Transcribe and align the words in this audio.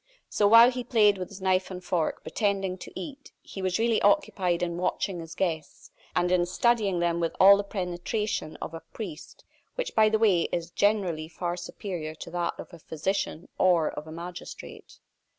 So 0.29 0.47
while 0.47 0.71
he 0.71 0.83
played 0.83 1.19
with 1.19 1.29
his 1.29 1.43
knife 1.43 1.69
and 1.69 1.83
fork, 1.83 2.23
pretending 2.23 2.75
to 2.79 2.99
eat, 2.99 3.31
he 3.43 3.61
was 3.61 3.77
really 3.77 4.01
occupied 4.01 4.63
in 4.63 4.77
watching 4.79 5.19
his 5.19 5.35
guests, 5.35 5.91
and 6.15 6.31
in 6.31 6.47
studying 6.47 6.97
them 6.97 7.19
with 7.19 7.35
all 7.39 7.55
the 7.55 7.63
penetration 7.63 8.55
of 8.63 8.73
a 8.73 8.79
priest, 8.79 9.45
which, 9.75 9.93
by 9.93 10.09
the 10.09 10.17
way, 10.17 10.47
is 10.51 10.71
generally 10.71 11.27
far 11.27 11.55
superior 11.55 12.15
to 12.15 12.31
that 12.31 12.55
of 12.59 12.73
a 12.73 12.79
physician 12.79 13.47
or 13.59 13.91
of 13.91 14.07
a 14.07 14.11
magistrate. 14.11 14.97